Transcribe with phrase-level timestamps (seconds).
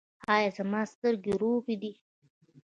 [0.33, 1.91] ایا زما سترګې روغې دي؟